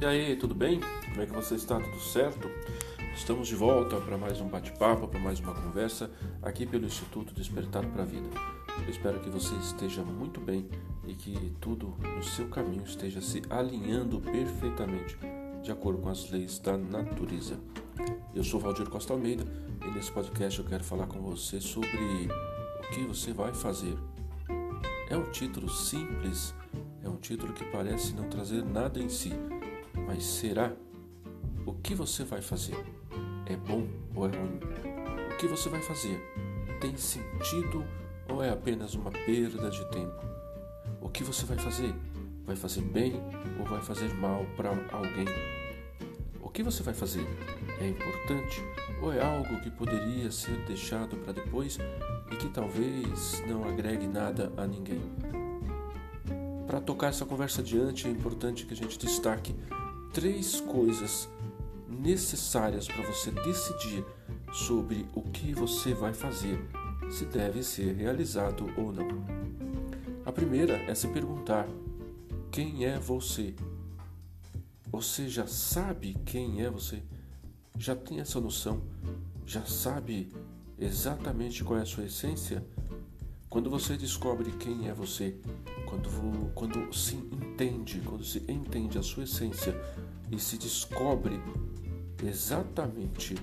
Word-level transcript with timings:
E 0.00 0.06
aí, 0.06 0.36
tudo 0.36 0.54
bem? 0.54 0.78
Como 1.08 1.20
é 1.20 1.26
que 1.26 1.32
você 1.32 1.56
está? 1.56 1.80
Tudo 1.80 1.98
certo? 1.98 2.48
Estamos 3.12 3.48
de 3.48 3.56
volta 3.56 3.96
para 3.96 4.16
mais 4.16 4.40
um 4.40 4.48
bate-papo, 4.48 5.08
para 5.08 5.18
mais 5.18 5.40
uma 5.40 5.52
conversa 5.52 6.08
aqui 6.40 6.64
pelo 6.64 6.86
Instituto 6.86 7.34
Despertar 7.34 7.84
para 7.86 8.04
a 8.04 8.06
Vida. 8.06 8.28
Eu 8.84 8.88
espero 8.88 9.18
que 9.18 9.28
você 9.28 9.52
esteja 9.56 10.04
muito 10.04 10.40
bem 10.40 10.68
e 11.08 11.14
que 11.14 11.52
tudo 11.60 11.96
no 12.00 12.22
seu 12.22 12.46
caminho 12.46 12.84
esteja 12.84 13.20
se 13.20 13.42
alinhando 13.50 14.20
perfeitamente 14.20 15.18
de 15.60 15.72
acordo 15.72 16.00
com 16.00 16.08
as 16.08 16.30
leis 16.30 16.60
da 16.60 16.76
natureza. 16.76 17.58
Eu 18.32 18.44
sou 18.44 18.60
Valdir 18.60 18.88
Costa 18.88 19.12
Almeida 19.12 19.44
e 19.84 19.90
nesse 19.90 20.12
podcast 20.12 20.60
eu 20.60 20.66
quero 20.66 20.84
falar 20.84 21.08
com 21.08 21.20
você 21.20 21.60
sobre 21.60 21.88
o 22.78 22.94
que 22.94 23.00
você 23.00 23.32
vai 23.32 23.52
fazer. 23.52 23.98
É 25.10 25.16
um 25.16 25.30
título 25.32 25.68
simples, 25.68 26.54
é 27.06 27.08
um 27.08 27.16
título 27.16 27.52
que 27.52 27.64
parece 27.66 28.14
não 28.14 28.28
trazer 28.28 28.64
nada 28.64 29.00
em 29.00 29.08
si, 29.08 29.32
mas 30.06 30.24
será? 30.24 30.72
O 31.64 31.72
que 31.72 31.94
você 31.94 32.24
vai 32.24 32.42
fazer? 32.42 32.76
É 33.46 33.56
bom 33.56 33.86
ou 34.14 34.26
é 34.26 34.36
ruim? 34.36 34.60
O 35.32 35.36
que 35.38 35.46
você 35.46 35.68
vai 35.68 35.80
fazer? 35.80 36.20
Tem 36.80 36.96
sentido 36.96 37.84
ou 38.28 38.42
é 38.42 38.50
apenas 38.50 38.94
uma 38.94 39.10
perda 39.12 39.70
de 39.70 39.84
tempo? 39.90 40.20
O 41.00 41.08
que 41.08 41.22
você 41.22 41.46
vai 41.46 41.56
fazer? 41.56 41.94
Vai 42.44 42.56
fazer 42.56 42.82
bem 42.82 43.14
ou 43.60 43.64
vai 43.64 43.80
fazer 43.82 44.12
mal 44.14 44.44
para 44.56 44.70
alguém? 44.92 45.26
O 46.42 46.48
que 46.50 46.62
você 46.62 46.82
vai 46.82 46.94
fazer? 46.94 47.24
É 47.80 47.86
importante 47.86 48.62
ou 49.00 49.12
é 49.12 49.22
algo 49.22 49.60
que 49.60 49.70
poderia 49.70 50.30
ser 50.32 50.56
deixado 50.66 51.16
para 51.18 51.34
depois 51.34 51.78
e 52.32 52.36
que 52.36 52.48
talvez 52.48 53.44
não 53.46 53.68
agregue 53.68 54.08
nada 54.08 54.52
a 54.56 54.66
ninguém? 54.66 55.45
Para 56.76 56.84
tocar 56.84 57.06
essa 57.06 57.24
conversa 57.24 57.62
adiante, 57.62 58.06
é 58.06 58.10
importante 58.10 58.66
que 58.66 58.74
a 58.74 58.76
gente 58.76 58.98
destaque 58.98 59.56
três 60.12 60.60
coisas 60.60 61.26
necessárias 61.88 62.86
para 62.86 63.00
você 63.02 63.30
decidir 63.30 64.04
sobre 64.52 65.08
o 65.14 65.22
que 65.22 65.54
você 65.54 65.94
vai 65.94 66.12
fazer, 66.12 66.60
se 67.08 67.24
deve 67.24 67.62
ser 67.62 67.94
realizado 67.94 68.66
ou 68.76 68.92
não. 68.92 69.08
A 70.26 70.30
primeira 70.30 70.74
é 70.74 70.94
se 70.94 71.08
perguntar: 71.08 71.66
quem 72.52 72.84
é 72.84 72.98
você? 72.98 73.54
Você 74.90 75.30
já 75.30 75.46
sabe 75.46 76.14
quem 76.26 76.62
é 76.62 76.68
você? 76.68 77.02
Já 77.78 77.96
tem 77.96 78.20
essa 78.20 78.38
noção? 78.38 78.82
Já 79.46 79.64
sabe 79.64 80.30
exatamente 80.78 81.64
qual 81.64 81.78
é 81.78 81.82
a 81.82 81.86
sua 81.86 82.04
essência? 82.04 82.62
Quando 83.56 83.70
você 83.70 83.96
descobre 83.96 84.52
quem 84.52 84.86
é 84.86 84.92
você, 84.92 85.34
quando, 85.86 86.10
quando 86.54 86.92
se 86.92 87.16
entende, 87.16 88.02
quando 88.04 88.22
se 88.22 88.44
entende 88.46 88.98
a 88.98 89.02
sua 89.02 89.24
essência 89.24 89.74
e 90.30 90.38
se 90.38 90.58
descobre 90.58 91.40
exatamente 92.22 93.34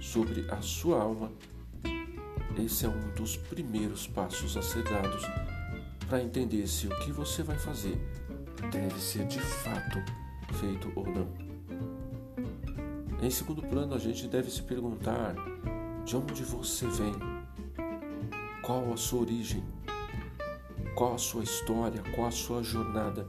sobre 0.00 0.50
a 0.50 0.62
sua 0.62 1.02
alma, 1.02 1.30
esse 2.58 2.86
é 2.86 2.88
um 2.88 3.14
dos 3.14 3.36
primeiros 3.36 4.06
passos 4.06 4.56
a 4.56 4.62
ser 4.62 4.84
dados 4.84 5.22
para 6.08 6.22
entender 6.22 6.66
se 6.66 6.86
o 6.86 7.00
que 7.00 7.12
você 7.12 7.42
vai 7.42 7.58
fazer 7.58 8.00
deve 8.72 8.98
ser 8.98 9.26
de 9.26 9.38
fato 9.38 9.98
feito 10.54 10.90
ou 10.96 11.04
não. 11.04 11.28
Em 13.20 13.28
segundo 13.28 13.60
plano, 13.60 13.94
a 13.94 13.98
gente 13.98 14.26
deve 14.28 14.50
se 14.50 14.62
perguntar 14.62 15.34
de 16.06 16.16
onde 16.16 16.42
você 16.42 16.86
vem, 16.86 17.12
qual 18.68 18.92
a 18.92 18.98
sua 18.98 19.20
origem, 19.20 19.64
qual 20.94 21.14
a 21.14 21.18
sua 21.18 21.42
história, 21.42 22.02
qual 22.14 22.26
a 22.26 22.30
sua 22.30 22.62
jornada, 22.62 23.26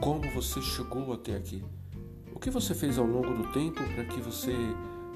como 0.00 0.30
você 0.30 0.62
chegou 0.62 1.12
até 1.12 1.34
aqui. 1.34 1.64
O 2.32 2.38
que 2.38 2.50
você 2.50 2.72
fez 2.72 2.96
ao 2.96 3.04
longo 3.04 3.34
do 3.34 3.50
tempo 3.50 3.82
para 3.82 4.04
que 4.04 4.20
você 4.20 4.54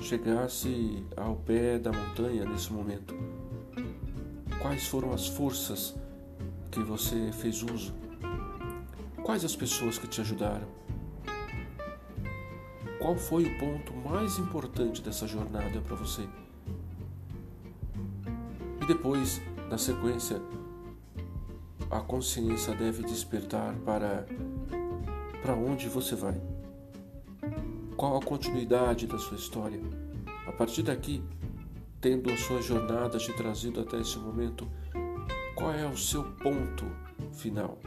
chegasse 0.00 1.06
ao 1.16 1.36
pé 1.36 1.78
da 1.78 1.92
montanha 1.92 2.44
nesse 2.44 2.72
momento? 2.72 3.14
Quais 4.60 4.88
foram 4.88 5.12
as 5.12 5.28
forças 5.28 5.94
que 6.72 6.80
você 6.80 7.30
fez 7.30 7.62
uso? 7.62 7.94
Quais 9.22 9.44
as 9.44 9.54
pessoas 9.54 9.98
que 9.98 10.08
te 10.08 10.20
ajudaram? 10.20 10.66
Qual 12.98 13.14
foi 13.14 13.44
o 13.44 13.58
ponto 13.60 13.94
mais 13.94 14.36
importante 14.36 15.00
dessa 15.00 15.28
jornada 15.28 15.80
para 15.80 15.94
você? 15.94 16.26
E 18.84 18.86
depois, 18.86 19.40
na 19.70 19.78
sequência, 19.78 20.42
a 21.90 22.00
consciência 22.00 22.74
deve 22.74 23.02
despertar 23.02 23.74
para 23.76 24.26
para 25.40 25.54
onde 25.54 25.88
você 25.88 26.14
vai. 26.14 26.38
Qual 27.96 28.18
a 28.18 28.20
continuidade 28.20 29.06
da 29.06 29.16
sua 29.16 29.38
história? 29.38 29.80
A 30.46 30.52
partir 30.52 30.82
daqui, 30.82 31.22
tendo 31.98 32.30
a 32.30 32.36
sua 32.36 32.60
jornada 32.60 33.16
te 33.16 33.32
trazido 33.32 33.80
até 33.80 33.98
esse 33.98 34.18
momento, 34.18 34.68
qual 35.54 35.72
é 35.72 35.86
o 35.86 35.96
seu 35.96 36.22
ponto 36.22 36.84
final? 37.32 37.78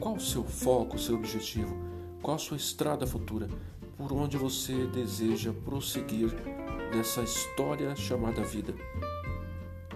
Qual 0.00 0.14
o 0.14 0.20
seu 0.20 0.44
foco, 0.44 0.96
o 0.96 0.98
seu 0.98 1.16
objetivo? 1.16 1.76
Qual 2.22 2.36
a 2.36 2.38
sua 2.38 2.56
estrada 2.56 3.06
futura? 3.06 3.48
Por 3.98 4.14
onde 4.14 4.38
você 4.38 4.86
deseja 4.86 5.52
prosseguir 5.52 6.30
nessa 6.90 7.20
história 7.20 7.94
chamada 7.94 8.42
vida? 8.42 8.74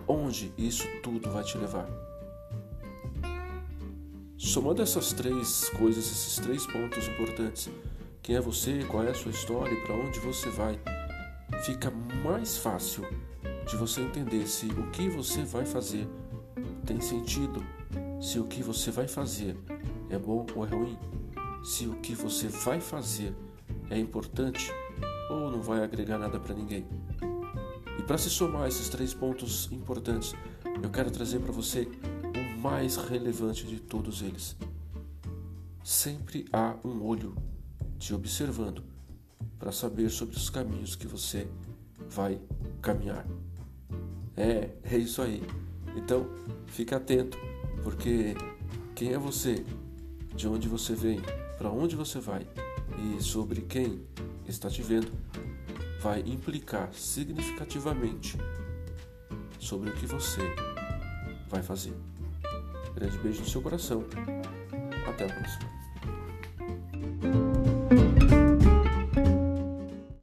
Onde 0.06 0.52
isso 0.58 0.86
tudo 1.02 1.30
vai 1.30 1.42
te 1.44 1.56
levar? 1.56 1.88
Somando 4.36 4.82
essas 4.82 5.12
três 5.12 5.70
coisas, 5.70 6.04
esses 6.04 6.36
três 6.36 6.66
pontos 6.66 7.08
importantes, 7.08 7.70
quem 8.22 8.36
é 8.36 8.40
você, 8.40 8.84
qual 8.90 9.02
é 9.02 9.10
a 9.10 9.14
sua 9.14 9.30
história 9.30 9.72
e 9.72 9.80
para 9.82 9.94
onde 9.94 10.20
você 10.20 10.50
vai, 10.50 10.78
fica 11.64 11.90
mais 11.90 12.58
fácil 12.58 13.06
de 13.66 13.76
você 13.76 14.02
entender 14.02 14.46
se 14.46 14.66
o 14.66 14.90
que 14.90 15.08
você 15.08 15.42
vai 15.42 15.64
fazer 15.64 16.06
tem 16.84 17.00
sentido, 17.00 17.64
se 18.20 18.38
o 18.38 18.44
que 18.44 18.62
você 18.62 18.90
vai 18.90 19.08
fazer 19.08 19.56
é 20.10 20.18
bom 20.18 20.46
ou 20.54 20.66
é 20.66 20.68
ruim, 20.68 20.98
se 21.64 21.86
o 21.86 21.94
que 22.00 22.14
você 22.14 22.48
vai 22.48 22.80
fazer 22.80 23.34
é 23.90 23.98
importante 23.98 24.70
ou 25.30 25.50
não 25.50 25.62
vai 25.62 25.82
agregar 25.82 26.18
nada 26.18 26.38
para 26.38 26.54
ninguém. 26.54 26.86
Para 28.06 28.18
se 28.18 28.28
somar 28.28 28.68
esses 28.68 28.90
três 28.90 29.14
pontos 29.14 29.70
importantes, 29.72 30.34
eu 30.82 30.90
quero 30.90 31.10
trazer 31.10 31.40
para 31.40 31.52
você 31.52 31.88
mais 32.60 32.96
relevante 32.96 33.66
de 33.66 33.80
todos 33.80 34.20
eles. 34.20 34.54
Sempre 35.82 36.44
há 36.52 36.76
um 36.84 37.02
olho 37.02 37.34
te 37.98 38.12
observando 38.12 38.84
para 39.58 39.72
saber 39.72 40.10
sobre 40.10 40.36
os 40.36 40.50
caminhos 40.50 40.94
que 40.94 41.06
você 41.06 41.48
vai 42.10 42.38
caminhar. 42.82 43.26
É, 44.36 44.68
é 44.82 44.98
isso 44.98 45.22
aí. 45.22 45.42
Então, 45.96 46.28
fique 46.66 46.94
atento, 46.94 47.38
porque 47.82 48.34
quem 48.94 49.14
é 49.14 49.18
você, 49.18 49.64
de 50.36 50.46
onde 50.46 50.68
você 50.68 50.94
vem, 50.94 51.22
para 51.56 51.70
onde 51.70 51.96
você 51.96 52.18
vai 52.18 52.46
e 52.98 53.22
sobre 53.22 53.62
quem 53.62 54.02
está 54.46 54.68
te 54.68 54.82
vendo 54.82 55.10
vai 56.04 56.20
implicar 56.26 56.92
significativamente 56.92 58.36
sobre 59.58 59.88
o 59.88 59.94
que 59.94 60.04
você 60.04 60.42
vai 61.48 61.62
fazer. 61.62 61.94
Grande 62.94 63.16
beijo 63.16 63.40
no 63.40 63.48
seu 63.48 63.62
coração. 63.62 64.04
Até 65.08 65.24
a 65.24 65.34
próxima. 65.34 65.83